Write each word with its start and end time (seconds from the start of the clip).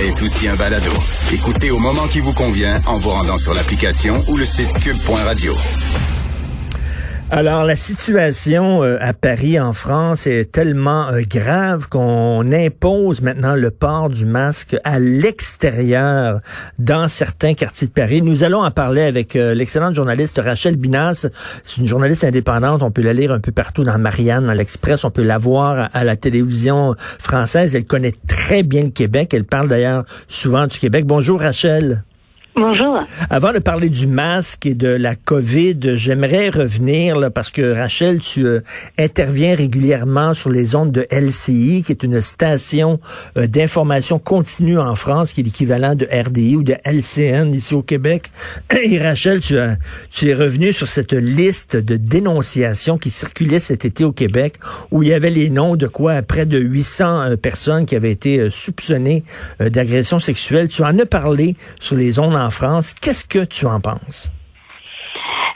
est 0.00 0.22
aussi 0.22 0.48
un 0.48 0.56
balado. 0.56 0.92
Écoutez 1.32 1.70
au 1.70 1.78
moment 1.78 2.06
qui 2.08 2.20
vous 2.20 2.32
convient 2.32 2.80
en 2.86 2.98
vous 2.98 3.10
rendant 3.10 3.38
sur 3.38 3.54
l'application 3.54 4.22
ou 4.28 4.36
le 4.36 4.44
site 4.44 4.72
cube.radio. 4.80 5.54
Alors, 7.34 7.64
la 7.64 7.76
situation 7.76 8.82
euh, 8.82 8.98
à 9.00 9.14
Paris, 9.14 9.58
en 9.58 9.72
France, 9.72 10.26
est 10.26 10.52
tellement 10.52 11.08
euh, 11.08 11.22
grave 11.26 11.88
qu'on 11.88 12.52
impose 12.52 13.22
maintenant 13.22 13.54
le 13.54 13.70
port 13.70 14.10
du 14.10 14.26
masque 14.26 14.76
à 14.84 14.98
l'extérieur 14.98 16.40
dans 16.78 17.08
certains 17.08 17.54
quartiers 17.54 17.86
de 17.86 17.92
Paris. 17.94 18.20
Nous 18.20 18.42
allons 18.42 18.62
en 18.62 18.70
parler 18.70 19.00
avec 19.00 19.34
euh, 19.34 19.54
l'excellente 19.54 19.94
journaliste 19.94 20.42
Rachel 20.44 20.76
Binas. 20.76 21.26
C'est 21.64 21.78
une 21.78 21.86
journaliste 21.86 22.24
indépendante. 22.24 22.82
On 22.82 22.90
peut 22.90 23.00
la 23.00 23.14
lire 23.14 23.32
un 23.32 23.40
peu 23.40 23.50
partout 23.50 23.82
dans 23.82 23.96
Marianne, 23.96 24.44
dans 24.44 24.52
l'Express. 24.52 25.02
On 25.06 25.10
peut 25.10 25.24
la 25.24 25.38
voir 25.38 25.88
à 25.94 26.04
la 26.04 26.16
télévision 26.16 26.94
française. 26.98 27.74
Elle 27.74 27.86
connaît 27.86 28.14
très 28.28 28.62
bien 28.62 28.82
le 28.82 28.90
Québec. 28.90 29.32
Elle 29.32 29.44
parle 29.44 29.68
d'ailleurs 29.68 30.04
souvent 30.28 30.66
du 30.66 30.78
Québec. 30.78 31.06
Bonjour, 31.06 31.40
Rachel. 31.40 32.04
Bonjour. 32.54 33.02
Avant 33.30 33.54
de 33.54 33.60
parler 33.60 33.88
du 33.88 34.06
masque 34.06 34.66
et 34.66 34.74
de 34.74 34.88
la 34.88 35.14
COVID, 35.14 35.96
j'aimerais 35.96 36.50
revenir 36.50 37.18
là, 37.18 37.30
parce 37.30 37.50
que 37.50 37.74
Rachel, 37.74 38.18
tu 38.18 38.44
euh, 38.44 38.60
interviens 38.98 39.56
régulièrement 39.56 40.34
sur 40.34 40.50
les 40.50 40.74
ondes 40.74 40.92
de 40.92 41.06
LCI, 41.10 41.82
qui 41.82 41.92
est 41.92 42.02
une 42.02 42.20
station 42.20 43.00
euh, 43.38 43.46
d'information 43.46 44.18
continue 44.18 44.78
en 44.78 44.94
France, 44.96 45.32
qui 45.32 45.40
est 45.40 45.44
l'équivalent 45.44 45.94
de 45.94 46.06
RDI 46.12 46.56
ou 46.56 46.62
de 46.62 46.76
LCN 46.84 47.54
ici 47.54 47.72
au 47.72 47.80
Québec. 47.80 48.30
Et 48.84 48.98
Rachel, 48.98 49.40
tu, 49.40 49.56
es 49.56 50.34
revenu 50.34 50.74
sur 50.74 50.88
cette 50.88 51.14
liste 51.14 51.76
de 51.76 51.96
dénonciations 51.96 52.98
qui 52.98 53.08
circulait 53.08 53.60
cet 53.60 53.86
été 53.86 54.04
au 54.04 54.12
Québec, 54.12 54.56
où 54.90 55.02
il 55.02 55.08
y 55.08 55.14
avait 55.14 55.30
les 55.30 55.48
noms 55.48 55.74
de 55.74 55.86
quoi 55.86 56.20
près 56.20 56.44
de 56.44 56.58
800 56.58 57.04
euh, 57.22 57.36
personnes 57.36 57.86
qui 57.86 57.96
avaient 57.96 58.12
été 58.12 58.50
soupçonnées 58.50 59.24
d'agression 59.58 60.18
sexuelle. 60.18 60.68
Tu 60.68 60.82
en 60.82 60.98
as 60.98 61.06
parlé 61.06 61.56
sur 61.80 61.96
les 61.96 62.18
ondes 62.18 62.41
France. 62.50 62.94
Qu'est-ce 62.94 63.24
que 63.24 63.44
tu 63.44 63.66
en 63.66 63.80
penses? 63.80 64.30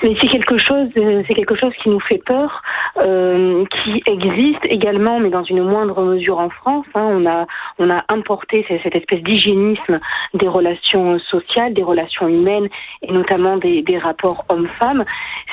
Mais 0.03 0.15
c'est 0.21 0.29
quelque 0.29 0.59
chose, 0.59 0.89
c'est 0.95 1.35
quelque 1.35 1.57
chose 1.57 1.73
qui 1.83 1.89
nous 1.89 2.01
fait 2.01 2.23
peur, 2.25 2.63
euh, 2.99 3.65
qui 3.83 4.03
existe 4.07 4.65
également, 4.69 5.21
mais 5.21 5.31
dans 5.31 5.45
une 5.45 5.63
moindre 5.63 6.03
mesure 6.03 6.39
en 6.39 6.51
France. 6.51 6.87
Hein. 6.95 7.07
On 7.11 7.27
a, 7.27 7.47
on 7.79 7.91
a 7.91 8.05
importé 8.09 8.65
cette 8.69 8.95
espèce 8.95 9.23
d'hygiénisme 9.23 10.01
des 10.35 10.49
relations 10.49 11.19
sociales, 11.19 11.75
des 11.75 11.83
relations 11.83 12.29
humaines, 12.29 12.69
et 13.03 13.13
notamment 13.13 13.57
des, 13.57 13.83
des 13.83 13.99
rapports 13.99 14.45
hommes-femmes. 14.49 15.05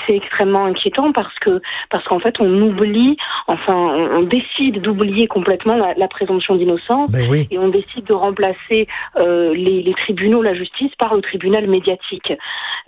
C'est 0.07 0.15
extrêmement 0.15 0.65
inquiétant 0.65 1.11
parce 1.11 1.37
que, 1.39 1.61
parce 1.89 2.03
qu'en 2.05 2.19
fait, 2.19 2.35
on 2.39 2.61
oublie, 2.61 3.17
enfin, 3.47 3.75
on, 3.75 4.23
décide 4.23 4.81
d'oublier 4.81 5.27
complètement 5.27 5.75
la, 5.75 5.93
la 5.95 6.07
présomption 6.07 6.55
d'innocence, 6.55 7.11
Ben 7.11 7.29
oui. 7.29 7.47
et 7.51 7.59
on 7.59 7.67
décide 7.67 8.05
de 8.05 8.13
remplacer 8.13 8.87
euh, 9.17 9.53
les, 9.53 9.81
les 9.83 9.93
tribunaux, 9.93 10.41
la 10.41 10.53
justice, 10.53 10.91
par 10.97 11.15
le 11.15 11.21
tribunal 11.21 11.67
médiatique, 11.67 12.33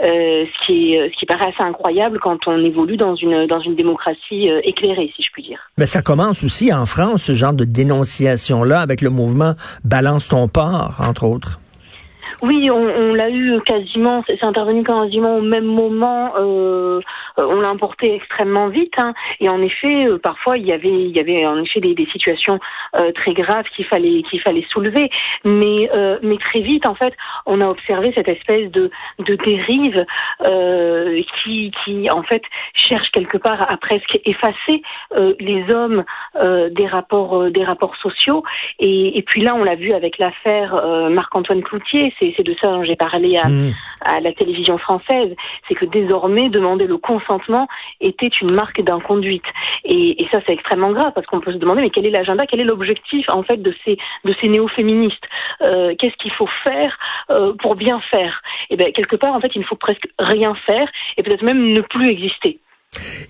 euh, 0.01 0.45
ce 0.45 0.65
qui 0.65 0.93
est, 0.93 1.09
ce 1.09 1.15
qui 1.17 1.25
paraît 1.25 1.47
assez 1.47 1.63
incroyable 1.63 2.19
quand 2.19 2.47
on 2.47 2.63
évolue 2.63 2.97
dans 2.97 3.15
une 3.15 3.47
dans 3.47 3.59
une 3.59 3.75
démocratie 3.75 4.44
euh, 4.49 4.61
éclairée, 4.63 5.11
si 5.15 5.23
je 5.23 5.29
puis 5.31 5.43
dire. 5.43 5.59
Mais 5.77 5.85
ça 5.85 6.01
commence 6.01 6.43
aussi 6.43 6.73
en 6.73 6.85
France, 6.85 7.23
ce 7.23 7.33
genre 7.33 7.53
de 7.53 7.65
dénonciation-là, 7.65 8.81
avec 8.81 9.01
le 9.01 9.09
mouvement 9.09 9.55
Balance 9.83 10.27
ton 10.27 10.47
port, 10.47 10.95
entre 10.99 11.25
autres. 11.25 11.59
Oui, 12.41 12.69
on, 12.71 12.77
on 12.77 13.13
l'a 13.13 13.29
eu 13.29 13.59
quasiment, 13.61 14.23
c'est 14.27 14.43
intervenu 14.43 14.83
quasiment 14.83 15.37
au 15.37 15.41
même 15.41 15.65
moment. 15.65 16.33
Euh, 16.37 16.99
euh, 17.39 17.45
on 17.45 17.61
l'a 17.61 17.69
importé 17.69 18.13
extrêmement 18.13 18.67
vite, 18.67 18.93
hein, 18.97 19.13
et 19.39 19.49
en 19.49 19.61
effet, 19.61 20.07
euh, 20.07 20.17
parfois 20.17 20.57
il 20.57 20.65
y 20.65 20.71
avait, 20.71 20.89
il 20.89 21.15
y 21.15 21.19
avait 21.19 21.45
en 21.45 21.57
effet 21.57 21.79
des, 21.79 21.93
des 21.93 22.05
situations 22.07 22.59
euh, 22.95 23.11
très 23.13 23.33
graves 23.33 23.65
qu'il 23.75 23.85
fallait 23.85 24.21
qu'il 24.23 24.41
fallait 24.41 24.65
soulever, 24.69 25.09
mais 25.43 25.89
euh, 25.93 26.17
mais 26.21 26.37
très 26.37 26.61
vite 26.61 26.85
en 26.87 26.95
fait, 26.95 27.13
on 27.45 27.61
a 27.61 27.67
observé 27.67 28.11
cette 28.15 28.27
espèce 28.27 28.71
de 28.71 28.89
de 29.19 29.35
dérive 29.35 30.05
euh, 30.47 31.21
qui 31.43 31.71
qui 31.83 32.09
en 32.09 32.23
fait 32.23 32.43
cherche 32.73 33.09
quelque 33.11 33.37
part 33.37 33.69
à 33.69 33.77
presque 33.77 34.19
effacer 34.25 34.81
les 35.39 35.65
hommes 35.73 36.03
des 36.43 36.87
rapports 36.87 37.49
des 37.49 37.63
rapports 37.63 37.95
sociaux, 37.97 38.43
et, 38.79 39.17
et 39.17 39.21
puis 39.21 39.41
là 39.41 39.55
on 39.55 39.63
l'a 39.63 39.75
vu 39.75 39.93
avec 39.93 40.17
l'affaire 40.17 40.75
Marc-Antoine 41.09 41.63
Cloutier, 41.63 42.13
c'est 42.35 42.43
de 42.43 42.55
ça 42.59 42.67
dont 42.71 42.83
j'ai 42.83 42.95
parlé 42.95 43.37
à, 43.37 43.47
Hmm. 43.47 43.71
à 44.01 44.19
la 44.19 44.33
télévision 44.33 44.77
française, 44.77 45.33
c'est 45.67 45.75
que 45.75 45.85
désormais 45.85 46.49
demander 46.49 46.87
le 46.87 46.97
consentement 46.97 47.67
était 48.01 48.31
une 48.41 48.53
marque 48.55 48.81
d'inconduite. 48.81 49.45
Et, 49.83 50.21
et 50.21 50.27
ça 50.31 50.39
c'est 50.45 50.53
extrêmement 50.53 50.91
grave 50.91 51.11
parce 51.13 51.27
qu'on 51.27 51.39
peut 51.39 51.53
se 51.53 51.57
demander 51.57 51.81
mais 51.81 51.89
quel 51.89 52.05
est 52.05 52.09
l'agenda, 52.09 52.45
quel 52.47 52.59
est 52.59 52.65
l'objectif 52.65 53.25
en 53.29 53.43
fait 53.43 53.61
de 53.61 53.73
ces 53.83 53.97
de 54.23 54.33
ces 54.41 54.47
néo-féministes? 54.47 55.25
Euh, 55.61 55.93
Qu'est-ce 55.97 56.15
qu'il 56.17 56.31
faut 56.31 56.49
faire 56.63 56.97
euh, 57.29 57.53
pour 57.61 57.75
bien 57.75 57.99
faire? 58.11 58.41
Et 58.69 58.77
bien 58.77 58.91
quelque 58.91 59.15
part 59.15 59.33
en 59.35 59.39
fait 59.39 59.51
il 59.55 59.61
ne 59.61 59.65
faut 59.65 59.75
presque 59.75 60.07
rien 60.19 60.55
faire 60.67 60.89
et 61.17 61.23
peut-être 61.23 61.43
même 61.43 61.71
ne 61.73 61.81
plus 61.81 62.07
exister. 62.09 62.59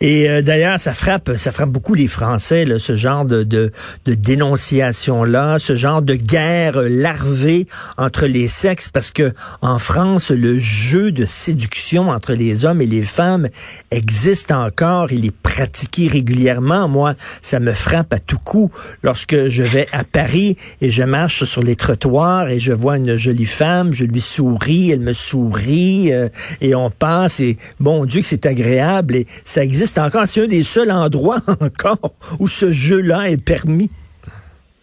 Et 0.02 0.30
euh, 0.30 0.42
d'ailleurs, 0.42 0.80
ça 0.80 0.94
frappe, 0.94 1.32
ça 1.38 1.52
frappe 1.52 1.70
beaucoup 1.70 1.94
les 1.94 2.08
Français, 2.08 2.66
là, 2.66 2.80
ce 2.80 2.96
genre 2.96 3.26
de, 3.26 3.44
de, 3.44 3.72
de 4.06 4.14
dénonciation-là, 4.14 5.60
ce 5.60 5.76
genre 5.76 6.02
de 6.02 6.16
guerre 6.16 6.78
euh, 6.78 6.90
larvée 6.90 7.68
entre 7.98 8.26
les 8.26 8.48
sexes, 8.48 8.90
parce 8.90 9.12
que 9.12 9.34
en 9.62 9.80
France, 9.80 10.32
le 10.32 10.60
jeu 10.60 11.12
de 11.12 11.26
séduction 11.26 12.10
entre 12.10 12.34
les 12.34 12.66
hommes 12.66 12.82
et 12.82 12.86
les 12.86 13.04
femmes 13.04 13.48
existe 13.92 14.52
encore. 14.52 15.12
Il 15.12 15.26
est 15.26 15.32
pratiqué 15.32 16.08
régulièrement. 16.08 16.88
Moi, 16.88 17.16
ça 17.42 17.60
me 17.60 17.74
frappe 17.74 18.14
à 18.14 18.20
tout 18.20 18.38
coup 18.38 18.72
lorsque 19.04 19.48
je 19.48 19.64
vais 19.64 19.88
à 19.92 20.04
Paris 20.04 20.58
et 20.82 20.92
je 20.92 21.04
marche 21.04 21.44
sur 21.44 21.64
les 21.64 21.76
trottoirs 21.76 22.50
et 22.50 22.60
je 22.60 22.74
vois 22.74 22.98
une 22.98 23.16
jolie 23.16 23.46
femme, 23.46 23.94
je 23.94 24.06
lui 24.06 24.22
souris, 24.22 24.92
elle 24.92 25.00
me 25.00 25.14
sourit 25.14 26.12
euh, 26.14 26.30
et 26.62 26.76
on 26.76 26.90
passe 26.90 27.40
et 27.40 27.58
bon 27.80 28.06
Dieu 28.06 28.22
que 28.22 28.28
c'est 28.28 28.46
agréable 28.46 29.16
et 29.16 29.28
ça 29.56 29.64
existe 29.64 29.98
encore. 29.98 30.28
C'est 30.28 30.44
un 30.44 30.48
des 30.48 30.64
seuls 30.64 30.92
endroits 30.92 31.42
encore 31.62 32.12
où 32.40 32.50
ce 32.50 32.74
jeu-là 32.74 33.30
est 33.30 33.38
permis. 33.38 33.90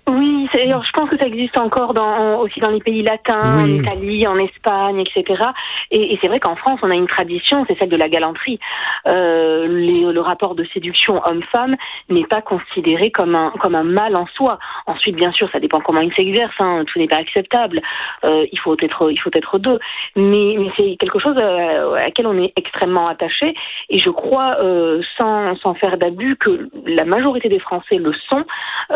Oui, 0.09 0.49
alors, 0.55 0.83
je 0.85 0.91
pense 0.93 1.09
que 1.09 1.17
ça 1.17 1.27
existe 1.27 1.57
encore 1.59 1.95
dans, 1.95 2.41
aussi 2.41 2.59
dans 2.61 2.71
les 2.71 2.81
pays 2.81 3.03
latins, 3.03 3.57
Oui. 3.57 3.63
en 3.63 3.83
Italie, 3.83 4.27
en 4.27 4.37
Espagne, 4.39 5.01
etc. 5.01 5.43
Et, 5.91 6.13
et 6.13 6.19
c'est 6.21 6.29
vrai 6.29 6.41
qu'en 6.41 6.57
France, 6.57 6.81
on 6.83 6.91
a 6.91 6.95
une 6.95 7.07
tradition, 7.07 7.65
c'est 7.69 7.79
celle 7.79 7.89
de 7.89 7.97
la 7.97 8.09
galanterie. 8.09 8.59
Euh, 9.07 9.67
les- 9.69 10.13
le 10.13 10.21
rapport 10.21 10.55
de 10.55 10.65
séduction 10.75 11.21
homme-femme 11.27 11.77
n'est 12.09 12.27
pas 12.27 12.43
considéré 12.43 13.11
comme 13.11 13.35
un 13.35 13.51
comme 13.61 13.75
un 13.75 13.85
mal 13.85 14.17
en 14.17 14.27
soi. 14.35 14.59
Ensuite, 14.87 15.15
bien 15.17 15.31
sûr, 15.33 15.49
ça 15.53 15.61
dépend 15.61 15.81
comment 15.81 16.01
il 16.01 16.13
s'exerce. 16.15 16.55
Hein, 16.61 16.85
tout 16.87 16.99
n'est 16.99 17.07
pas 17.09 17.17
acceptable. 17.19 17.81
Euh, 18.25 18.45
il 18.51 18.59
faut 18.59 18.77
être 18.83 19.11
il 19.11 19.19
faut 19.21 19.31
être 19.35 19.59
deux. 19.59 19.79
Mais, 20.17 20.57
mais 20.59 20.71
c'est 20.79 20.97
quelque 20.97 21.19
chose 21.21 21.37
euh, 21.41 21.95
à, 21.95 22.01
laquelle 22.05 22.27
on 22.27 22.43
est 22.43 22.53
extrêmement 22.57 23.07
attaché. 23.09 23.55
Et 23.89 23.99
je 23.99 24.11
crois, 24.11 24.57
euh, 24.61 25.01
sans 25.21 25.57
sans 25.57 25.75
faire 25.75 25.97
d'abus, 25.97 26.37
que 26.37 26.69
la 26.87 27.05
majorité 27.05 27.49
des 27.49 27.61
Français 27.61 27.97
le 27.97 28.13
sont. 28.31 28.45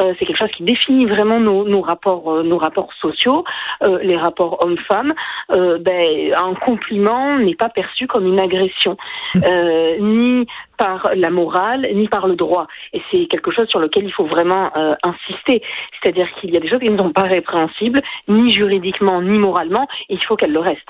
Euh, 0.01 0.13
c'est 0.19 0.27
quelque 0.27 0.39
chose 0.39 0.51
qui 0.57 0.65
définit 0.65 0.96
vraiment 1.05 1.41
nos, 1.41 1.65
nos 1.65 1.83
rapports, 1.83 2.33
euh, 2.33 2.43
nos 2.43 2.59
rapports 2.59 2.93
sociaux, 3.01 3.45
euh, 3.83 3.99
les 4.03 4.17
rapports 4.17 4.65
hommes-femmes. 4.65 5.15
Euh, 5.53 5.79
ben, 5.79 6.33
un 6.43 6.55
compliment 6.55 7.39
n'est 7.39 7.55
pas 7.55 7.69
perçu 7.69 8.07
comme 8.07 8.27
une 8.27 8.39
agression, 8.39 8.97
euh, 9.37 9.97
ni 10.01 10.47
par 10.77 11.11
la 11.15 11.31
morale, 11.31 11.87
ni 11.95 12.09
par 12.09 12.27
le 12.27 12.37
droit. 12.37 12.67
Et 12.93 13.01
c'est 13.11 13.27
quelque 13.27 13.51
chose 13.51 13.69
sur 13.69 13.79
lequel 13.79 14.05
il 14.05 14.13
faut 14.13 14.27
vraiment 14.27 14.71
euh, 14.77 14.95
insister. 15.03 15.63
C'est-à-dire 16.03 16.29
qu'il 16.41 16.51
y 16.51 16.57
a 16.57 16.61
des 16.61 16.69
choses 16.69 16.81
qui 16.81 16.91
ne 16.91 16.99
sont 16.99 17.13
pas 17.13 17.23
répréhensibles, 17.23 18.01
ni 18.29 18.51
juridiquement, 18.51 19.23
ni 19.23 19.39
moralement, 19.39 19.87
et 20.09 20.15
il 20.15 20.25
faut 20.25 20.37
qu'elles 20.37 20.53
le 20.53 20.61
restent. 20.61 20.83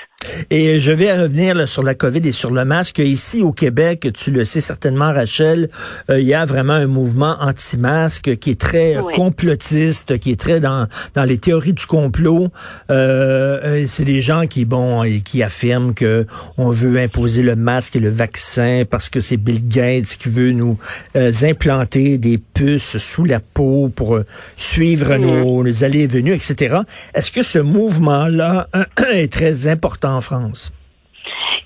Et 0.51 0.81
je 0.81 0.93
vais 0.93 1.13
revenir 1.13 1.55
là, 1.55 1.67
sur 1.67 1.83
la 1.83 1.95
COVID 1.95 2.27
et 2.27 2.33
sur 2.33 2.51
le 2.51 2.65
masque. 2.65 2.99
Ici 2.99 3.43
au 3.43 3.53
Québec, 3.53 4.09
tu 4.15 4.31
le 4.31 4.45
sais 4.45 4.61
certainement, 4.61 5.13
Rachel, 5.13 5.69
euh, 6.11 6.21
il 6.21 6.27
y 6.27 6.35
a 6.35 6.45
vraiment 6.45 6.73
un 6.73 6.87
mouvement 6.87 7.37
anti-masque 7.41 8.37
qui 8.39 8.51
est 8.51 8.61
très 8.61 8.97
euh, 8.97 9.03
complotiste, 9.15 10.19
qui 10.19 10.33
est 10.33 10.41
très 10.41 10.61
dans, 10.61 10.87
dans 11.15 11.25
les 11.25 11.39
théories 11.39 11.75
du 11.75 11.87
complot. 11.87 12.49
Euh, 12.91 13.85
c'est 13.87 14.05
des 14.05 14.21
gens 14.21 14.47
qui, 14.47 14.65
bon, 14.65 15.03
et 15.03 15.21
qui 15.21 15.43
affirment 15.43 15.95
que 15.95 16.27
on 16.57 16.71
veut 16.71 16.99
imposer 16.99 17.43
le 17.43 17.57
masque 17.57 17.97
et 17.97 18.01
le 18.01 18.11
vaccin 18.11 18.83
parce 18.91 19.09
que 19.09 19.21
c'est 19.21 19.37
Bill 19.37 19.67
Gates 19.69 19.76
qui 20.19 20.29
veut 20.29 20.53
nous 20.53 20.79
euh, 21.17 21.33
implanter 21.43 22.19
des 22.19 22.39
puces 22.39 22.99
sous 22.99 23.25
la 23.25 23.41
peau 23.41 23.91
pour 23.95 24.17
euh, 24.17 24.25
suivre 24.57 25.17
nos, 25.17 25.63
nos 25.63 25.85
allées 25.85 26.05
et 26.05 26.07
venues, 26.07 26.33
etc. 26.33 26.79
Est-ce 27.15 27.31
que 27.31 27.43
ce 27.43 27.59
mouvement-là 27.59 28.69
est 29.13 29.33
très 29.33 29.69
important 29.69 30.17
en 30.17 30.21
France? 30.21 30.73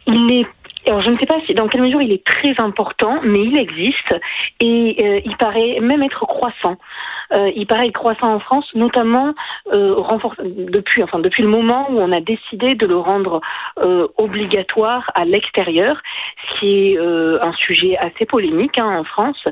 Il 0.07 0.41
est 0.41 0.47
alors 0.87 1.03
je 1.03 1.11
ne 1.11 1.19
sais 1.19 1.27
pas 1.27 1.39
si, 1.47 1.55
dans 1.55 1.69
quelle 1.69 1.83
mesure 1.83 2.01
il 2.03 2.11
est 2.11 2.25
très 2.25 2.55
important, 2.59 3.21
mais 3.23 3.41
il 3.41 3.57
existe 3.57 4.15
et 4.61 4.97
euh, 5.03 5.21
il 5.25 5.37
paraît 5.37 5.79
même 5.81 6.03
être 6.03 6.27
croissant. 6.27 6.79
Il 7.55 7.67
paraît 7.67 7.91
croissant 7.93 8.35
en 8.35 8.41
France, 8.41 8.67
notamment 8.75 9.35
depuis, 9.73 11.03
enfin 11.03 11.19
depuis 11.19 11.43
le 11.43 11.49
moment 11.49 11.87
où 11.91 11.99
on 11.99 12.13
a 12.13 12.21
décidé 12.21 12.75
de 12.75 12.87
le 12.87 12.97
rendre 12.97 13.41
obligatoire 14.17 15.11
à 15.15 15.25
l'extérieur, 15.25 16.01
ce 16.55 16.61
qui 16.61 16.93
est 16.93 16.99
un 16.99 17.53
sujet 17.53 17.97
assez 17.99 18.27
polémique 18.27 18.79
hein, 18.79 18.99
en 18.99 19.05
France 19.05 19.43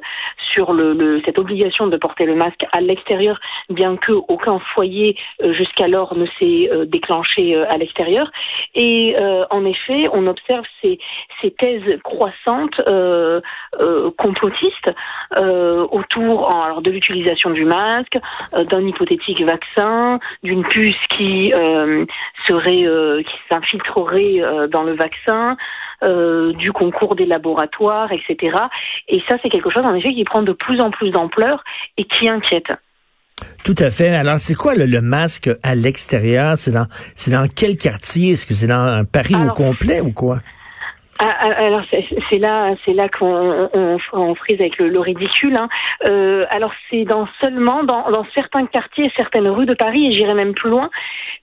sur 0.53 0.73
le, 0.73 1.21
cette 1.25 1.39
obligation 1.39 1.87
de 1.87 1.97
porter 1.97 2.25
le 2.25 2.35
masque 2.35 2.65
à 2.73 2.81
l'extérieur, 2.81 3.39
bien 3.71 3.97
que 3.97 4.13
aucun 4.13 4.59
foyer 4.75 5.17
jusqu'alors 5.53 6.17
ne 6.17 6.27
s'est 6.39 6.71
déclenché 6.87 7.57
à 7.57 7.77
l'extérieur. 7.77 8.31
Et 8.75 9.17
en 9.51 9.65
effet, 9.65 10.09
on 10.13 10.27
observe 10.27 10.65
ces, 10.83 10.99
ces 11.41 11.51
thèses 11.53 12.01
croissantes 12.03 12.81
euh, 12.87 13.41
euh, 13.81 14.11
complotistes 14.17 14.91
euh, 15.39 15.87
autour 15.91 16.51
alors, 16.51 16.83
de 16.83 16.91
l'utilisation 16.91 17.51
du 17.51 17.65
masque, 17.69 18.19
d'un 18.70 18.87
hypothétique 18.87 19.43
vaccin, 19.43 20.19
d'une 20.43 20.65
puce 20.65 20.97
qui 21.17 21.53
serait 22.47 22.85
qui 23.23 23.37
s'infiltrerait 23.50 24.69
dans 24.70 24.82
le 24.82 24.94
vaccin. 24.94 25.56
du 26.03 26.73
concours 26.73 27.17
des 27.17 27.26
laboratoires, 27.26 28.11
etc. 28.12 28.56
Et 29.09 29.20
ça, 29.29 29.37
c'est 29.43 29.50
quelque 29.50 29.70
chose, 29.70 29.85
en 29.85 29.94
effet, 29.94 30.15
qui 30.15 30.25
prend 30.25 30.43
de 30.43 30.53
plus 30.53 30.81
en 30.81 30.91
plus 30.91 31.11
d'ampleur 31.11 31.62
et 31.97 32.05
qui 32.05 32.29
inquiète. 32.29 32.73
Tout 33.65 33.75
à 33.79 33.91
fait. 33.91 34.09
Alors, 34.09 34.38
c'est 34.38 34.55
quoi 34.55 34.75
le, 34.75 35.00
masque 35.00 35.50
à 35.62 35.75
l'extérieur? 35.75 36.56
C'est 36.56 36.70
dans, 36.70 36.87
c'est 37.15 37.31
dans 37.31 37.47
quel 37.49 37.76
quartier? 37.76 38.32
Est-ce 38.32 38.47
que 38.47 38.55
c'est 38.55 38.67
dans 38.67 39.05
Paris 39.05 39.35
au 39.35 39.53
complet 39.53 40.00
ou 40.00 40.12
quoi? 40.12 40.41
Ah, 41.20 41.35
ah, 41.41 41.47
alors 41.47 41.82
c'est 41.91 42.38
là, 42.38 42.75
c'est 42.85 42.93
là 42.93 43.09
qu'on 43.09 43.69
on, 44.12 44.35
frise 44.37 44.61
avec 44.61 44.79
le, 44.79 45.00
ridicule. 45.00 45.55
Hein. 45.59 45.69
Euh, 46.06 46.47
alors 46.50 46.73
c'est 46.88 47.05
dans 47.05 47.26
seulement 47.43 47.82
dans, 47.82 48.11
dans 48.11 48.25
certains 48.37 48.67
quartiers, 48.67 49.11
certaines 49.17 49.49
rues 49.49 49.67
de 49.67 49.75
Paris, 49.75 50.06
et 50.06 50.17
j'irai 50.17 50.35
même 50.35 50.55
plus 50.55 50.70
loin. 50.70 50.91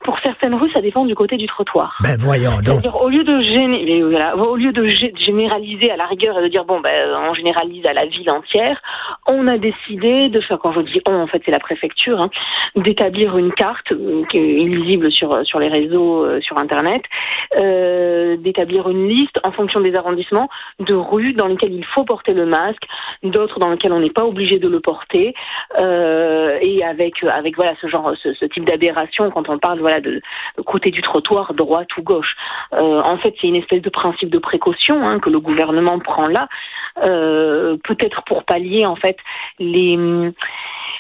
Pour 0.06 0.18
certaines 0.24 0.56
rues, 0.56 0.72
ça 0.74 0.82
dépend 0.82 1.06
du 1.06 1.16
côté 1.16 1.36
du 1.36 1.48
trottoir. 1.48 1.98
Ben 2.02 2.16
voyons 2.18 2.62
donc. 2.64 2.84
Au 3.02 3.10
lieu 3.10 3.24
de 3.24 3.42
géné 3.42 4.02
voilà, 4.02 4.38
au 4.38 4.56
lieu 4.56 4.72
de 4.72 4.88
généraliser 4.88 5.92
à 5.92 5.98
la 5.98 6.06
rigueur 6.06 6.40
et 6.40 6.44
de 6.44 6.48
dire 6.48 6.64
bon 6.64 6.80
ben 6.80 7.10
on 7.30 7.34
généralise 7.34 7.86
à 7.86 7.94
la 7.94 8.06
ville 8.06 8.30
entière, 8.32 8.82
on 9.28 9.48
a 9.48 9.58
décidé 9.58 10.30
de 10.30 10.40
faire 10.42 10.58
quand 10.60 10.72
je 10.72 10.82
dis 10.82 11.02
on 11.10 11.16
en 11.16 11.28
fait 11.28 11.42
c'est 11.44 11.52
la 11.52 11.60
préfecture, 11.60 12.22
hein, 12.22 12.30
d'établir 12.78 13.38
une 13.38 13.52
carte 13.52 13.92
euh, 13.92 14.24
qui 14.32 14.38
est 14.38 14.62
illisible 14.62 15.12
sur 15.12 15.46
sur 15.46 15.60
les 15.60 15.68
réseaux, 15.68 16.24
euh, 16.24 16.40
sur 16.42 16.60
internet, 16.60 17.02
euh, 17.58 18.38
d'établir 18.38 18.88
une 18.90 19.10
liste 19.10 19.40
en 19.44 19.52
fonction 19.52 19.65
fonction 19.66 19.82
des 19.82 19.96
arrondissements, 19.96 20.48
de 20.80 20.94
rues 20.94 21.34
dans 21.34 21.48
lesquelles 21.48 21.74
il 21.74 21.86
faut 21.86 22.04
porter 22.04 22.34
le 22.34 22.46
masque, 22.46 22.84
d'autres 23.24 23.60
dans 23.60 23.72
lesquelles 23.72 23.94
on 23.94 24.00
n'est 24.00 24.12
pas 24.12 24.26
obligé 24.26 24.60
de 24.60 24.68
le 24.68 24.80
porter, 24.80 25.34
euh, 25.80 26.58
et 26.62 26.84
avec 26.84 27.24
avec 27.24 27.56
voilà 27.56 27.74
ce 27.82 27.88
genre 27.88 28.14
ce, 28.22 28.46
type 28.46 28.66
d'aberration 28.66 29.32
quand 29.32 29.50
on 29.50 29.58
parle 29.58 29.80
voilà 29.80 30.00
de, 30.02 30.22
côté 30.66 30.92
du 30.92 31.02
trottoir 31.02 31.54
droite 31.56 31.90
ou 31.98 32.04
gauche. 32.04 32.36
Euh, 32.74 33.02
en 33.02 33.18
fait, 33.18 33.34
c'est 33.42 33.48
une 33.48 33.56
espèce 33.56 33.82
de 33.82 33.90
principe 33.90 34.30
de 34.30 34.38
précaution 34.38 35.02
hein, 35.02 35.20
que 35.20 35.32
le 35.32 35.40
gouvernement 35.40 35.98
prend 36.00 36.28
là, 36.28 36.48
euh, 37.04 37.78
peut-être 37.84 38.24
pour 38.26 38.44
pallier 38.44 38.86
en 38.86 38.96
fait 38.96 39.18
les 39.60 39.98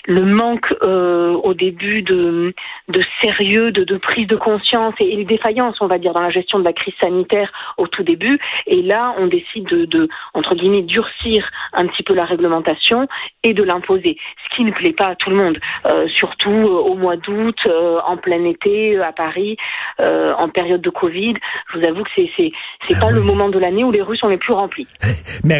le 0.07 0.25
manque 0.25 0.73
euh, 0.83 1.33
au 1.33 1.53
début 1.53 2.01
de, 2.01 2.53
de 2.89 3.01
sérieux, 3.21 3.71
de, 3.71 3.83
de, 3.83 3.97
prise 3.97 4.27
de 4.27 4.35
conscience 4.35 4.93
et, 4.99 5.15
les 5.15 5.25
défaillances, 5.25 5.77
on 5.81 5.87
va 5.87 5.97
dire, 5.97 6.13
dans 6.13 6.21
la 6.21 6.29
gestion 6.29 6.59
de 6.59 6.63
la 6.63 6.73
crise 6.73 6.93
sanitaire 7.01 7.51
au 7.77 7.87
tout 7.87 8.03
début. 8.03 8.39
Et 8.67 8.81
là, 8.81 9.15
on 9.17 9.27
décide 9.27 9.65
de, 9.65 9.85
de 9.85 10.07
entre 10.33 10.55
guillemets, 10.55 10.83
durcir 10.83 11.49
un 11.73 11.87
petit 11.87 12.03
peu 12.03 12.13
la 12.13 12.25
réglementation 12.25 13.07
et 13.43 13.53
de 13.53 13.63
l'imposer, 13.63 14.17
ce 14.43 14.55
qui 14.55 14.63
ne 14.63 14.71
plaît 14.71 14.93
pas 14.93 15.07
à 15.07 15.15
tout 15.15 15.29
le 15.29 15.35
monde, 15.35 15.57
euh, 15.85 16.07
surtout 16.09 16.49
euh, 16.49 16.81
au 16.81 16.95
mois 16.95 17.17
d'août, 17.17 17.57
euh, 17.65 17.99
en 18.05 18.17
plein 18.17 18.43
été, 18.45 18.97
à 18.99 19.11
Paris, 19.11 19.57
en 19.99 20.49
période 20.49 20.81
de 20.81 20.89
Covid. 20.89 21.33
Je 21.71 21.79
vous 21.79 21.87
avoue 21.87 22.03
que 22.03 22.09
c'est 22.15 22.29
c'est 22.35 22.51
c'est 22.87 22.95
ah 22.97 23.05
pas 23.05 23.11
le 23.11 23.21
moment 23.21 23.49
de 23.49 23.57
l'année 23.57 23.83
où 23.83 23.91
les 23.91 24.01
rues 24.01 24.17
sont 24.17 24.27
les 24.27 24.37
plus 24.37 24.53
remplies. 24.53 24.87
Mais 25.43 25.59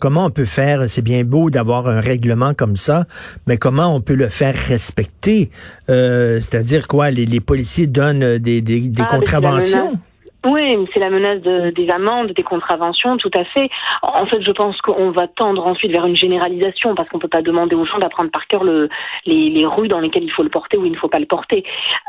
Comment 0.00 0.26
on 0.26 0.30
peut 0.30 0.44
faire? 0.46 0.88
C'est 0.88 1.02
bien 1.02 1.24
beau 1.24 1.50
d'avoir 1.50 1.88
un 1.88 2.00
règlement 2.00 2.54
comme 2.54 2.76
ça, 2.76 3.06
mais 3.46 3.58
comment 3.58 3.94
on 3.94 4.00
peut 4.00 4.14
le 4.14 4.28
faire 4.28 4.54
respecter? 4.54 5.50
Euh, 5.90 6.40
c'est-à-dire 6.40 6.88
quoi? 6.88 7.10
Les, 7.10 7.40
policiers 7.40 7.86
donnent 7.86 8.38
des, 8.38 8.62
des, 8.62 8.90
ah, 8.98 9.04
contraventions? 9.04 9.98
Oui, 10.48 10.88
c'est 10.94 11.00
la 11.00 11.10
menace 11.10 11.42
de, 11.42 11.70
des 11.70 11.90
amendes, 11.90 12.32
des 12.32 12.42
contraventions, 12.42 13.18
tout 13.18 13.30
à 13.36 13.44
fait. 13.44 13.68
En 14.02 14.24
fait, 14.24 14.40
je 14.42 14.50
pense 14.52 14.80
qu'on 14.80 15.10
va 15.10 15.26
tendre 15.28 15.66
ensuite 15.66 15.92
vers 15.92 16.06
une 16.06 16.16
généralisation 16.16 16.94
parce 16.94 17.06
qu'on 17.10 17.18
peut 17.18 17.28
pas 17.28 17.42
demander 17.42 17.74
aux 17.74 17.84
gens 17.84 17.98
d'apprendre 17.98 18.30
par 18.30 18.46
cœur 18.46 18.64
le, 18.64 18.88
les, 19.26 19.50
les, 19.50 19.66
rues 19.66 19.88
dans 19.88 20.00
lesquelles 20.00 20.24
il 20.24 20.32
faut 20.32 20.42
le 20.42 20.48
porter 20.48 20.78
ou 20.78 20.86
il 20.86 20.92
ne 20.92 20.96
faut 20.96 21.08
pas 21.08 21.18
le 21.18 21.26
porter. 21.26 21.64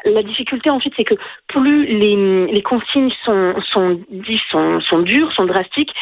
La 0.05 0.23
difficulté 0.23 0.69
ensuite, 0.69 0.93
c'est 0.97 1.03
que 1.03 1.15
plus 1.47 1.85
les, 1.85 2.47
les 2.47 2.61
consignes 2.61 3.11
sont, 3.25 3.55
sont, 3.73 3.99
sont, 4.51 4.79
sont 4.81 4.99
dures, 4.99 5.31
sont 5.33 5.45
drastiques, 5.45 5.93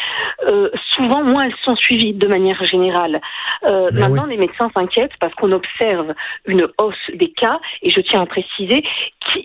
euh, 0.48 0.70
souvent 0.94 1.24
moins 1.24 1.44
elles 1.44 1.56
sont 1.64 1.74
suivies 1.74 2.14
de 2.14 2.28
manière 2.28 2.64
générale. 2.64 3.20
Euh, 3.66 3.90
maintenant, 3.92 4.26
les 4.26 4.36
médecins 4.36 4.70
s'inquiètent 4.76 5.16
parce 5.18 5.34
qu'on 5.34 5.50
observe 5.50 6.14
une 6.46 6.68
hausse 6.80 7.10
des 7.14 7.30
cas 7.30 7.58
et 7.82 7.90
je 7.90 8.00
tiens 8.00 8.22
à 8.22 8.26
préciser 8.26 8.84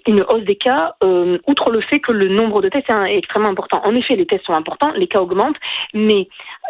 une 0.08 0.22
hausse 0.22 0.44
des 0.44 0.56
cas, 0.56 0.96
euh, 1.04 1.38
outre 1.48 1.72
le 1.72 1.82
fait 1.82 2.00
que 2.00 2.12
le 2.12 2.28
nombre 2.28 2.62
de 2.62 2.70
tests 2.70 2.90
est 2.90 3.18
extrêmement 3.18 3.50
important. 3.50 3.82
En 3.84 3.96
effet, 3.96 4.16
les 4.16 4.26
tests 4.26 4.46
sont 4.46 4.54
importants, 4.54 4.92
les 4.96 5.08
cas 5.08 5.20
augmentent, 5.20 5.58
mais 5.94 6.28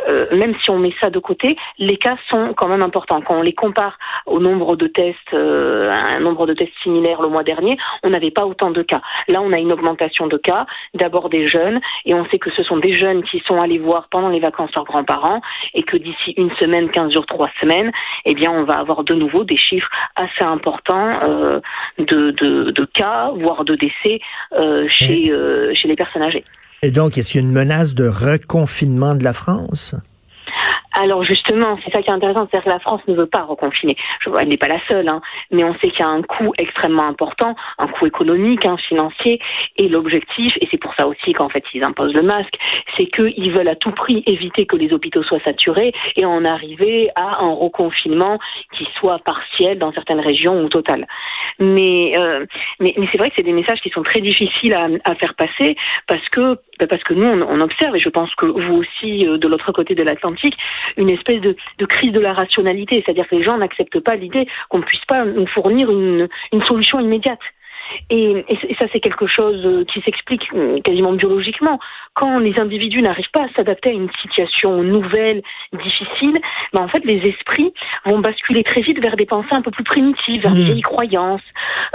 euh, 0.08 0.28
même 0.36 0.56
si 0.62 0.70
on 0.70 0.80
met 0.80 0.94
ça 1.02 1.10
de 1.10 1.20
côté, 1.20 1.56
les 1.78 1.98
cas 1.98 2.16
sont 2.32 2.54
quand 2.56 2.68
même 2.68 2.82
importants. 2.82 3.22
Quand 3.22 3.38
on 3.38 3.42
les 3.42 3.54
compare 3.54 3.98
au 4.26 4.40
nombre 4.40 4.76
de 4.76 4.88
tests, 4.88 5.34
euh, 5.34 5.92
un 5.92 6.20
nombre 6.20 6.46
de 6.46 6.54
tests 6.54 6.74
similaire 6.82 7.22
le 7.22 7.30
mois 7.30 7.44
dernier, 7.44 7.78
on 8.04 8.10
n'avait 8.10 8.32
pas 8.32 8.46
autant 8.46 8.72
de 8.72 8.82
cas. 8.82 9.02
Là, 9.28 9.42
on 9.42 9.52
a 9.52 9.60
une 9.60 9.72
augmentation 9.72 10.28
de 10.28 10.38
cas, 10.38 10.66
d'abord 10.94 11.30
des 11.30 11.46
jeunes, 11.46 11.80
et 12.06 12.14
on 12.14 12.26
sait 12.26 12.40
que 12.40 12.52
ce 12.52 12.64
sont 12.64 12.78
des 12.78 12.96
jeunes 12.96 13.24
qui 13.24 13.42
sont 13.46 13.62
allés 13.62 13.80
voir 13.80 14.08
pendant 14.10 14.30
les 14.30 14.40
vacances 14.40 14.74
leurs 14.76 14.86
grands-parents, 14.86 15.42
et 15.74 15.84
que 15.84 15.98
d'ici 15.98 16.34
une 16.38 16.52
semaine, 16.56 16.90
quinze 16.90 17.14
jours, 17.14 17.26
trois 17.26 17.50
semaines, 17.60 17.92
eh 18.26 18.34
bien, 18.34 18.52
on 18.52 18.64
va 18.64 18.76
avoir 18.76 19.04
de 19.04 19.14
nouveau 19.14 19.44
des 19.44 19.58
chiffres 19.58 19.90
assez 20.16 20.44
importants 20.44 21.20
euh, 21.24 21.60
de, 21.98 22.32
de, 22.32 22.72
de, 22.72 22.86
cas, 22.86 23.03
voire 23.36 23.66
de 23.66 23.76
décès 23.76 24.20
euh, 24.54 24.88
chez, 24.90 25.32
euh, 25.32 25.74
chez 25.76 25.88
les 25.88 25.96
personnes 25.96 26.22
âgées. 26.22 26.44
Et 26.82 26.92
donc, 26.92 27.18
est-ce 27.18 27.32
qu'il 27.32 27.42
y 27.42 27.44
a 27.44 27.48
une 27.48 27.54
menace 27.54 27.96
de 27.96 28.08
reconfinement 28.08 29.16
de 29.16 29.24
la 29.24 29.34
France? 29.34 29.96
Alors 30.94 31.24
justement, 31.24 31.78
c'est 31.84 31.92
ça 31.92 32.02
qui 32.02 32.10
est 32.10 32.14
intéressant, 32.14 32.48
c'est-à-dire 32.50 32.66
que 32.66 32.70
la 32.70 32.80
France 32.80 33.02
ne 33.08 33.16
veut 33.16 33.26
pas 33.26 33.44
reconfiner. 33.44 33.96
Je 34.22 34.30
elle 34.40 34.48
n'est 34.48 34.58
pas 34.58 34.68
la 34.68 34.80
seule, 34.90 35.08
hein, 35.08 35.22
mais 35.52 35.64
on 35.64 35.74
sait 35.76 35.90
qu'il 35.90 36.00
y 36.00 36.04
a 36.04 36.08
un 36.08 36.22
coût 36.22 36.54
extrêmement 36.58 37.08
important, 37.08 37.56
un 37.78 37.88
coût 37.88 38.06
économique, 38.06 38.66
un 38.66 38.78
financier, 38.78 39.40
et 39.78 39.88
l'objectif, 39.88 40.54
et 40.62 40.68
c'est 40.72 40.78
pour 40.78 40.94
ça 40.96 41.08
aussi 41.08 41.34
qu'en 41.34 41.50
fait 41.50 41.64
ils 41.74 41.84
imposent 41.84 42.14
le 42.14 42.22
masque, 42.24 42.56
c'est 42.98 43.06
qu'ils 43.06 43.52
veulent 43.52 43.68
à 43.68 43.76
tout 43.76 43.92
prix 43.92 44.24
éviter 44.28 44.66
que 44.66 44.76
les 44.76 44.94
hôpitaux 44.94 45.24
soient 45.24 45.40
saturés 45.42 45.94
et 46.16 46.26
en 46.26 46.46
arriver 46.46 47.10
à 47.16 47.44
un 47.44 47.54
reconfinement 47.54 48.40
qui 48.78 48.88
soit 49.00 49.20
partiel 49.20 49.80
dans 49.80 49.92
certaines 49.94 50.20
régions 50.20 50.64
ou 50.64 50.70
total. 50.70 51.08
Mais 51.60 52.14
euh, 52.18 52.46
mais, 52.80 52.94
c'est 53.12 53.18
vrai 53.18 53.30
que 53.30 53.36
c'est 53.36 53.44
des 53.44 53.54
messages 53.54 53.82
qui 53.82 53.90
sont 53.90 54.04
très 54.04 54.22
difficiles 54.22 54.74
à, 54.74 55.16
faire 55.16 55.36
passer 55.36 55.76
parce 56.08 56.28
que 56.30 56.58
parce 56.90 57.04
que 57.04 57.14
nous 57.14 57.26
on, 57.26 57.62
observe 57.62 57.96
et 57.96 58.00
je 58.00 58.10
pense 58.10 58.34
que 58.36 58.46
vous 58.46 58.76
aussi 58.76 59.26
euh, 59.28 59.38
de 59.38 59.48
l'autre 59.48 59.72
côté 59.72 59.96
de 59.96 60.04
l'Atlantique 60.04 60.58
une 60.98 61.10
espèce 61.10 61.42
de, 61.42 61.56
crise 61.86 62.12
de 62.12 62.20
la 62.20 62.34
rationalité, 62.34 63.02
c'est-à-dire 63.06 63.28
que 63.28 63.36
les 63.36 63.44
gens 63.44 63.58
n'acceptent 63.58 64.00
pas 64.00 64.16
l'idée 64.16 64.48
qu'on 64.70 64.80
ne 64.80 64.84
puisse 64.84 65.06
pas 65.06 65.26
nous 65.26 65.48
fournir 65.48 65.90
une 65.92 66.30
solution 66.66 67.00
immédiate. 67.00 67.40
Et, 68.10 68.46
et, 68.48 68.76
ça, 68.80 68.88
c'est 68.92 69.00
quelque 69.00 69.28
chose 69.28 69.66
euh, 69.66 69.86
qui 69.86 70.02
s'explique 70.02 70.44
euh, 70.54 70.80
quasiment 70.82 71.14
biologiquement. 71.14 71.80
Quand 72.14 72.40
les 72.40 72.60
individus 72.60 73.02
n'arrivent 73.02 73.32
pas 73.32 73.44
à 73.44 73.54
s'adapter 73.56 73.90
à 73.90 73.94
une 73.94 74.10
situation 74.22 74.84
nouvelle, 74.84 75.42
difficile, 75.74 76.40
ben 76.74 76.82
en 76.82 76.88
fait, 76.88 77.04
les 77.06 77.22
esprits 77.30 77.74
vont 78.06 78.20
basculer 78.20 78.64
très 78.64 78.82
vite 78.82 79.02
vers 79.02 79.16
des 79.16 79.26
pensées 79.26 79.50
un 79.52 79.62
peu 79.62 79.72
plus 79.72 79.84
primitives, 79.84 80.42
vers 80.42 80.54
des 80.54 80.62
mmh. 80.62 80.66
vieilles 80.66 80.82
croyances, 80.82 81.42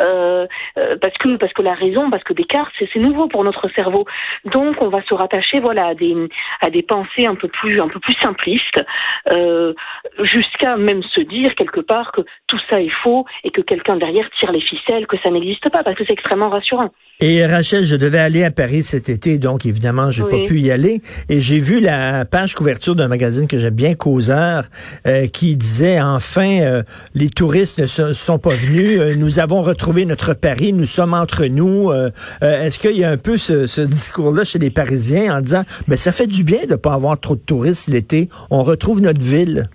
euh, 0.00 0.46
euh, 0.78 0.96
parce 1.00 1.16
que 1.18 1.36
parce 1.36 1.52
que 1.52 1.62
la 1.62 1.74
raison, 1.74 2.10
parce 2.10 2.24
que 2.24 2.32
Descartes, 2.32 2.72
c'est 2.78 2.98
nouveau 2.98 3.28
pour 3.28 3.44
notre 3.44 3.68
cerveau. 3.74 4.06
Donc, 4.44 4.80
on 4.80 4.88
va 4.88 5.02
se 5.02 5.14
rattacher, 5.14 5.60
voilà, 5.60 5.88
à 5.88 5.94
des 5.94 6.14
à 6.60 6.70
des 6.70 6.82
pensées 6.82 7.26
un 7.26 7.34
peu 7.34 7.48
plus 7.48 7.80
un 7.80 7.88
peu 7.88 8.00
plus 8.00 8.14
simplistes, 8.22 8.84
euh, 9.32 9.74
jusqu'à 10.20 10.76
même 10.76 11.02
se 11.02 11.20
dire 11.20 11.54
quelque 11.54 11.80
part 11.80 12.12
que 12.12 12.22
tout 12.46 12.58
ça 12.70 12.80
est 12.80 12.92
faux 13.02 13.24
et 13.44 13.50
que 13.50 13.60
quelqu'un 13.60 13.96
derrière 13.96 14.28
tire 14.38 14.52
les 14.52 14.60
ficelles, 14.60 15.06
que 15.06 15.16
ça 15.22 15.30
n'existe 15.30 15.70
pas 15.70 15.77
parce 15.84 15.96
que 15.96 16.04
c'est 16.06 16.12
extrêmement 16.12 16.50
rassurant. 16.50 16.90
Et 17.20 17.44
Rachel, 17.44 17.84
je 17.84 17.96
devais 17.96 18.20
aller 18.20 18.44
à 18.44 18.52
Paris 18.52 18.84
cet 18.84 19.08
été, 19.08 19.38
donc 19.38 19.66
évidemment, 19.66 20.12
j'ai 20.12 20.22
pas 20.22 20.38
pu 20.46 20.60
y 20.60 20.70
aller. 20.70 21.02
Et 21.28 21.40
j'ai 21.40 21.58
vu 21.58 21.80
la 21.80 22.24
page 22.24 22.54
couverture 22.54 22.94
d'un 22.94 23.08
magazine 23.08 23.48
que 23.48 23.58
j'aime 23.58 23.74
bien, 23.74 23.96
Causeur, 23.96 24.66
euh, 25.04 25.26
qui 25.26 25.56
disait 25.56 26.00
enfin, 26.00 26.60
euh, 26.60 26.84
les 27.14 27.28
touristes 27.28 27.80
ne 27.80 28.12
sont 28.12 28.38
pas 28.38 28.54
venus, 28.54 29.00
euh, 29.00 29.16
nous 29.16 29.40
avons 29.40 29.62
retrouvé 29.62 30.04
notre 30.04 30.32
Paris, 30.32 30.72
nous 30.72 30.84
sommes 30.84 31.12
entre 31.12 31.46
nous. 31.46 31.90
Est-ce 32.40 32.78
qu'il 32.78 32.96
y 32.96 33.02
a 33.02 33.10
un 33.10 33.16
peu 33.16 33.36
ce, 33.36 33.66
ce 33.66 33.80
discours-là 33.80 34.44
chez 34.44 34.60
les 34.60 34.70
Parisiens 34.70 35.38
en 35.38 35.40
disant, 35.40 35.64
mais 35.88 35.96
ben, 35.96 35.98
ça 35.98 36.12
fait 36.12 36.28
du 36.28 36.44
bien 36.44 36.66
de 36.68 36.76
pas 36.76 36.94
avoir 36.94 37.18
trop 37.18 37.34
de 37.34 37.40
touristes 37.40 37.88
l'été, 37.88 38.28
on 38.50 38.62
retrouve 38.62 39.00
notre 39.00 39.20
ville. 39.20 39.68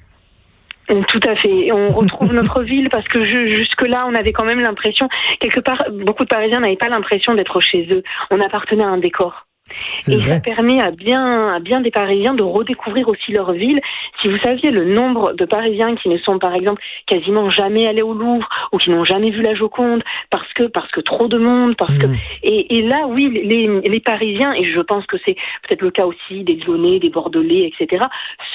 Tout 0.87 1.19
à 1.27 1.35
fait. 1.35 1.71
On 1.71 1.87
retrouve 1.89 2.33
notre 2.33 2.63
ville 2.63 2.89
parce 2.89 3.07
que 3.07 3.23
jusque-là, 3.23 4.05
on 4.07 4.15
avait 4.15 4.33
quand 4.33 4.45
même 4.45 4.59
l'impression, 4.59 5.07
quelque 5.39 5.59
part, 5.59 5.83
beaucoup 5.91 6.23
de 6.23 6.29
Parisiens 6.29 6.59
n'avaient 6.59 6.75
pas 6.75 6.89
l'impression 6.89 7.33
d'être 7.33 7.59
chez 7.61 7.87
eux. 7.91 8.03
On 8.31 8.39
appartenait 8.41 8.83
à 8.83 8.87
un 8.87 8.97
décor. 8.97 9.47
Et 10.07 10.21
ça 10.21 10.39
permet 10.41 10.81
à 10.81 10.91
bien, 10.91 11.55
à 11.55 11.59
bien 11.59 11.79
des 11.79 11.91
Parisiens 11.91 12.33
de 12.33 12.43
redécouvrir 12.43 13.07
aussi 13.07 13.31
leur 13.31 13.53
ville. 13.53 13.79
Si 14.21 14.27
vous 14.27 14.37
saviez 14.43 14.71
le 14.71 14.83
nombre 14.83 15.33
de 15.33 15.45
Parisiens 15.45 15.95
qui 15.95 16.09
ne 16.09 16.17
sont, 16.17 16.37
par 16.39 16.53
exemple, 16.53 16.81
quasiment 17.07 17.49
jamais 17.49 17.87
allés 17.87 18.01
au 18.01 18.13
Louvre 18.13 18.47
ou 18.71 18.77
qui 18.77 18.89
n'ont 18.89 19.05
jamais 19.05 19.31
vu 19.31 19.41
la 19.41 19.55
Joconde 19.55 20.03
parce 20.29 20.51
que, 20.53 20.63
parce 20.63 20.91
que 20.91 20.99
trop 20.99 21.27
de 21.27 21.37
monde, 21.37 21.75
parce 21.77 21.97
que, 21.97 22.07
mmh. 22.07 22.17
et, 22.43 22.77
et, 22.77 22.81
là, 22.81 23.07
oui, 23.07 23.29
les, 23.29 23.89
les 23.89 23.99
Parisiens, 23.99 24.53
et 24.53 24.69
je 24.69 24.79
pense 24.81 25.05
que 25.05 25.17
c'est 25.25 25.35
peut-être 25.67 25.81
le 25.81 25.91
cas 25.91 26.05
aussi 26.05 26.43
des 26.43 26.55
Lyonnais, 26.55 26.99
des 26.99 27.09
Bordelais, 27.09 27.71
etc., 27.71 28.05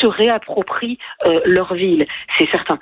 se 0.01 0.07
réapproprient 0.07 0.99
euh, 1.27 1.41
leur 1.47 1.75
ville. 1.75 2.07
C'est 2.39 2.49
certain. 2.51 2.79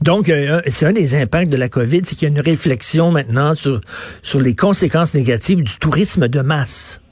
Donc, 0.00 0.28
euh, 0.28 0.60
c'est 0.68 0.86
un 0.86 0.92
des 0.92 1.20
impacts 1.20 1.50
de 1.50 1.56
la 1.56 1.68
COVID, 1.68 2.02
c'est 2.04 2.14
qu'il 2.14 2.28
y 2.28 2.30
a 2.30 2.34
une 2.34 2.40
réflexion 2.40 3.10
maintenant 3.10 3.54
sur, 3.54 3.80
sur 4.22 4.40
les 4.40 4.54
conséquences 4.54 5.14
négatives 5.14 5.62
du 5.62 5.78
tourisme 5.78 6.28
de 6.28 6.40
masse. 6.40 7.02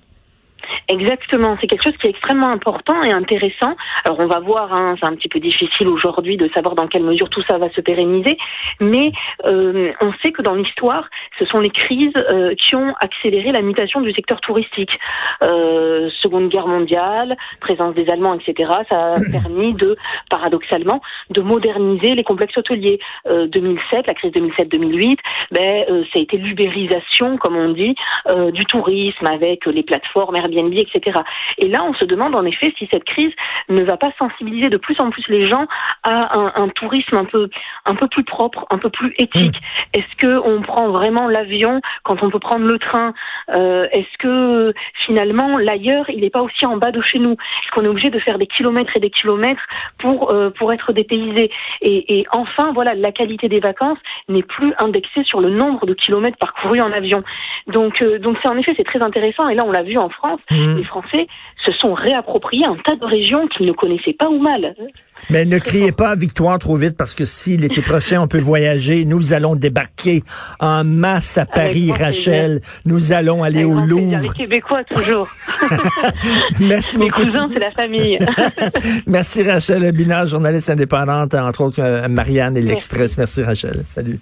Exactement, 0.88 1.56
c'est 1.60 1.66
quelque 1.66 1.82
chose 1.82 1.96
qui 1.96 2.08
est 2.08 2.10
extrêmement 2.10 2.50
important 2.50 3.02
et 3.02 3.10
intéressant. 3.10 3.74
Alors 4.04 4.20
on 4.20 4.26
va 4.26 4.40
voir, 4.40 4.72
hein, 4.74 4.96
c'est 5.00 5.06
un 5.06 5.14
petit 5.14 5.28
peu 5.28 5.40
difficile 5.40 5.88
aujourd'hui 5.88 6.36
de 6.36 6.48
savoir 6.54 6.74
dans 6.74 6.88
quelle 6.88 7.04
mesure 7.04 7.28
tout 7.30 7.42
ça 7.48 7.56
va 7.56 7.70
se 7.70 7.80
pérenniser, 7.80 8.36
mais 8.80 9.12
euh, 9.46 9.92
on 10.02 10.12
sait 10.22 10.32
que 10.32 10.42
dans 10.42 10.54
l'histoire, 10.54 11.08
ce 11.38 11.46
sont 11.46 11.60
les 11.60 11.70
crises 11.70 12.12
euh, 12.16 12.54
qui 12.56 12.76
ont 12.76 12.94
accéléré 13.00 13.50
la 13.52 13.62
mutation 13.62 14.02
du 14.02 14.12
secteur 14.12 14.40
touristique. 14.42 14.98
Euh, 15.42 16.10
Seconde 16.20 16.50
Guerre 16.50 16.66
mondiale, 16.66 17.36
présence 17.60 17.94
des 17.94 18.08
Allemands, 18.10 18.34
etc. 18.34 18.70
Ça 18.88 19.14
a 19.14 19.20
permis 19.32 19.72
de, 19.72 19.96
paradoxalement, 20.28 21.00
de 21.30 21.40
moderniser 21.40 22.14
les 22.14 22.24
complexes 22.24 22.58
hôteliers. 22.58 22.98
2007, 23.26 24.06
la 24.06 24.14
crise 24.14 24.32
2007-2008, 24.32 25.18
ben, 25.50 25.84
ça 26.12 26.18
a 26.18 26.20
été 26.20 26.36
l'ubérisation, 26.36 27.38
comme 27.38 27.56
on 27.56 27.70
dit, 27.70 27.94
du 28.52 28.64
tourisme 28.66 29.26
avec 29.26 29.66
les 29.66 29.82
plateformes 29.82 30.36
Airbnb 30.36 30.74
etc. 30.81 31.21
Et 31.59 31.69
là, 31.69 31.85
on 31.85 31.95
se 31.95 32.04
demande 32.04 32.35
en 32.37 32.45
effet 32.45 32.73
si 32.78 32.88
cette 32.93 33.04
crise 33.04 33.33
ne 33.69 33.83
va 33.83 33.97
pas 33.97 34.12
sensibiliser 34.19 34.69
de 34.69 34.76
plus 34.76 34.97
en 35.00 35.11
plus 35.11 35.25
les 35.28 35.49
gens 35.49 35.66
à 36.02 36.38
un, 36.57 36.69
tourisme 36.69 37.16
un 37.16 37.25
peu, 37.25 37.49
un 37.87 37.95
peu 37.95 38.09
plus 38.09 38.25
propre, 38.25 38.66
un 38.71 38.78
peu 38.78 38.90
plus 38.90 39.14
éthique. 39.19 39.57
Mmh. 39.57 39.99
Est-ce 39.99 40.16
que 40.19 40.38
on 40.45 40.62
prend 40.62 40.90
vraiment 40.90 41.28
l'avion 41.28 41.81
quand 42.02 42.23
on 42.23 42.31
peut 42.31 42.38
prendre 42.38 42.66
le 42.66 42.78
train? 42.78 43.14
Euh, 43.50 43.87
Est-ce 43.93 44.19
que 44.19 44.75
finalement 45.07 45.59
l'ailleurs, 45.59 46.09
il 46.11 46.21
n'est 46.21 46.31
pas 46.31 46.43
aussi 46.43 46.66
en 46.66 46.76
bas 46.76 46.90
de 46.90 47.00
chez 47.02 47.19
nous? 47.19 47.33
Est-ce 47.33 47.71
qu'on 47.73 47.85
est 47.85 47.88
obligé 47.88 48.11
de 48.11 48.19
faire 48.19 48.38
des 48.38 48.47
kilomètres 48.47 48.93
et 48.97 49.00
des 49.00 49.11
kilomètres 49.11 49.62
pour 49.99 50.33
euh, 50.33 50.50
pour 50.50 50.73
être 50.73 50.93
dépaysé? 50.93 51.50
Et, 51.81 52.21
et 52.21 52.26
enfin, 52.33 52.73
voilà, 52.73 52.95
la 52.95 53.12
qualité 53.12 53.49
des 53.49 53.61
vacances 53.61 53.99
n'est 54.28 54.43
plus 54.43 54.73
indexée 54.78 55.25
sur 55.25 55.40
le 55.40 55.50
nombre 55.50 55.87
de 55.87 55.95
kilomètres 55.95 56.38
parcourus 56.38 56.81
en 56.81 56.93
avion. 56.93 57.23
Donc, 57.66 58.02
euh, 58.02 58.19
donc 58.19 58.38
c'est 58.43 58.49
en 58.49 58.57
effet 58.57 58.73
c'est 58.76 58.85
très 58.85 59.02
intéressant. 59.02 59.49
Et 59.49 59.54
là, 59.54 59.64
on 59.64 59.71
l'a 59.71 59.83
vu 59.83 59.97
en 59.99 60.09
France. 60.09 60.40
Mmh. 60.50 60.57
Les 60.76 60.85
Français 60.85 61.26
se 61.64 61.73
sont 61.73 61.94
réappropriés 61.94 62.64
un 62.64 62.76
tas 62.85 62.97
de 62.97 63.04
régions 63.04 63.47
qu'ils 63.49 63.66
ne 63.66 63.73
connaissaient 63.73 64.16
pas 64.18 64.28
ou 64.28 64.38
mal. 64.38 64.75
Mais 65.30 65.44
ne 65.44 65.59
criez 65.59 65.92
pas 65.92 66.14
victoire 66.14 66.59
trop 66.59 66.76
vite 66.76 66.97
parce 66.97 67.14
que 67.14 67.25
si 67.25 67.56
l'été 67.56 67.83
prochain 67.83 68.21
on 68.21 68.28
peut 68.28 68.40
voyager, 68.40 69.04
nous 69.04 69.33
allons 69.33 69.56
débarquer 69.56 70.23
en 70.61 70.85
masse 70.85 71.38
à 71.38 71.47
Paris, 71.47 71.92
Rachel. 71.92 72.61
Nous 72.85 73.12
allons 73.12 73.42
aller 73.42 73.64
au 73.64 73.75
Louvre. 73.75 74.18
Les 74.21 74.28
Québécois 74.28 74.85
toujours. 74.85 75.28
Merci 76.61 76.99
Mes 76.99 77.11
cousins, 77.11 77.49
c'est 77.52 77.61
la 77.61 77.71
famille. 77.71 78.18
Merci 79.06 79.42
Rachel 79.42 79.90
Binard, 79.92 80.26
journaliste 80.26 80.71
indépendante, 80.71 81.35
entre 81.35 81.62
autres 81.62 81.80
euh, 81.80 82.09
Marianne 82.09 82.56
et 82.56 82.62
l'Express. 82.62 83.16
Merci 83.16 83.42
Rachel. 83.42 83.83
Salut. 83.88 84.21